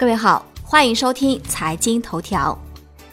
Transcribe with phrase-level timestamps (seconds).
[0.00, 2.58] 各位好，欢迎收听财经头条。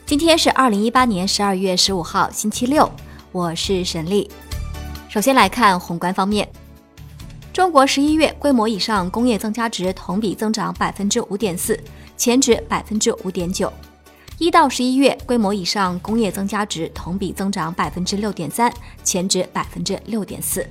[0.06, 2.90] 今天是二零一八年十二月十五号，星期六，
[3.34, 4.32] 我是沈丽。
[5.10, 6.48] 首先来看宏观方面，
[7.52, 11.78] 中国十一月规模以上工业增加值同比增长百分之五点四，
[12.16, 13.70] 前值百分之五点九。
[14.38, 18.74] 一到十一月规模以上工业增加值同比增长百分之六点三，
[19.04, 20.66] 前值百分之六点四。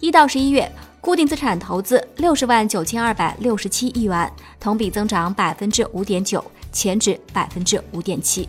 [0.00, 0.68] 一到十一月。
[1.00, 8.48] 固定资产投资六十万九千二百六十七亿元，同比增长百分之五点九，前值百分之五点七。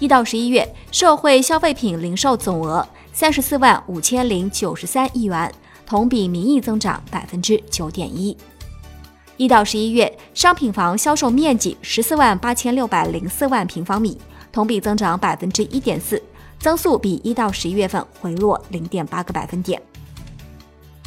[0.00, 5.52] 一到十一月，社会消费品零售总额三十四万五千零九十三亿元，
[5.86, 8.36] 同比名义增长百分之九点一。
[9.36, 14.18] 一到十一月，商品房销售面积十四万八千六百零四万平方米，
[14.50, 16.20] 同比增长百分之一点四，
[16.58, 19.80] 增速比一到十一月份回落零点八个百分点。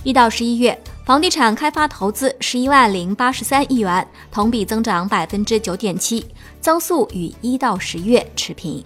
[0.04, 6.26] 一到十一月，房地产开发投资十一万零八十三亿元，同比增长百分之九点七，
[6.62, 8.82] 增速与一到十月持平。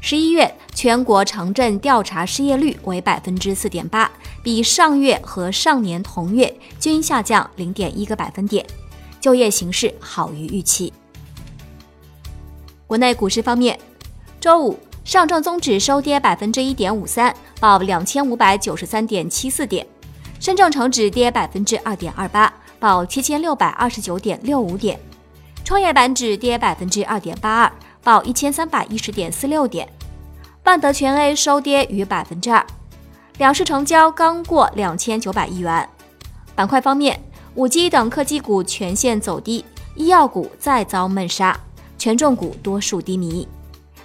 [0.00, 4.08] 十一月全国城镇调查失业率为百分之四点八，
[4.42, 8.64] 比上月和上年同月均下降零点一个百分点，
[9.20, 10.92] 就业形势好于预期。
[12.86, 13.80] 国内股市方面，
[14.38, 19.84] 周五上证综指收跌百分之一点五三，报两千五百九十三点七四点。
[20.44, 24.94] 深证成指跌百分之二点二八，报七千六百二十九点六五点；
[25.64, 29.86] 创业板指跌百分之二点八二，报一千三百一十点四六点；
[30.64, 32.62] 万德全 A 收跌逾百分之二。
[33.38, 35.88] 两市成交刚过两千九百亿元。
[36.54, 37.18] 板块方面，
[37.54, 39.64] 五 G 等科技股全线走低，
[39.96, 41.58] 医药股再遭闷杀，
[41.96, 43.48] 权重股多数低迷。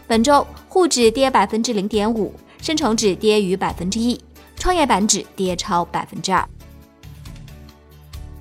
[0.08, 4.18] 本周沪指跌百分之零点五，深成指跌逾百分之一。
[4.60, 6.48] 创业板指跌超百分之二。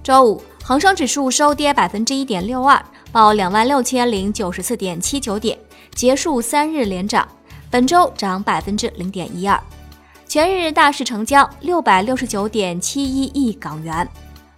[0.02, 5.56] 周五，恒生指数收跌百分之一点六二，报两万六千零九十四点七九点，
[5.94, 7.26] 结束三日连涨，
[7.70, 9.62] 本周涨百分之零点一二。
[10.26, 14.06] 全日大市成交六百六十九点七一亿港元。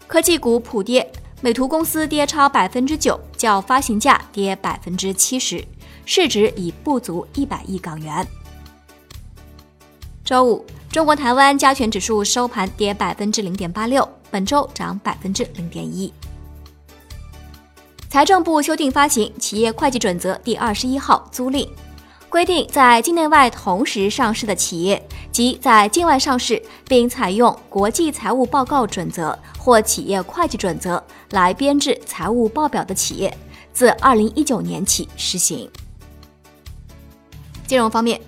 [0.06, 1.08] 科技股普跌，
[1.40, 5.64] 美图公司跌超百分之九，较发行价跌百分之七十，
[6.06, 8.26] 市值已不足一百亿港元。
[10.24, 10.64] 周五。
[10.90, 16.12] 中国台湾加权指数收盘跌百分之零点八六，本周涨百分之零点一。
[18.08, 21.68] 财政部修订发行企业会计准则第二十一号租赁，
[22.28, 25.00] 规定在境内外同时上市的企业
[25.30, 31.00] 及在境外上市并采用国际财务报告准则或企业会计准则
[31.30, 33.32] 来编制财务报表的企业，
[33.72, 35.70] 自二零一九年起实行。
[37.68, 38.20] 金融方面。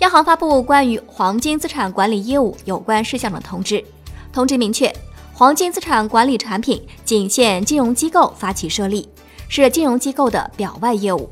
[0.00, 3.84] 央行发布关于黄金资产管理业务有关事项的通知，
[4.32, 4.90] 通知明确，
[5.34, 9.06] 黄金资产管理产品仅限金融机构发起设立，
[9.46, 11.28] 是金融机构的表外业务。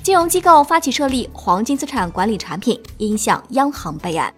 [0.00, 4.32] 金融机构发起设立黄金资产管理产品，应向央行备案。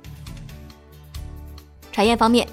[1.92, 2.48] 产业方面，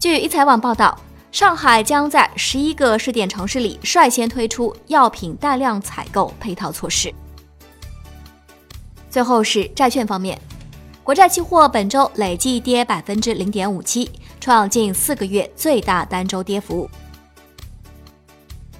[0.00, 0.98] 据一财网报道，
[1.30, 7.14] 上海将在十一个试点城市里率先推出药品带量采购配套措施。
[9.08, 10.36] 最后是债券方面。
[11.06, 16.90] 国债期货本周累计跌百分之零点五七，创近四个月最大单周跌幅。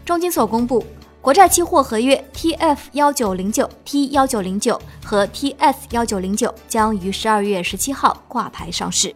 [0.05, 0.85] 中金所公布，
[1.21, 9.15] 国债期货合约 TF 幺九零九、T 幺九零九和 TS 幺九零九将于十二月十七号挂牌上市。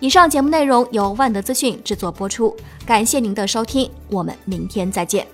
[0.00, 2.54] 以上节目内容由万德资讯制作播出，
[2.84, 5.26] 感谢您的收听，我们明天再见。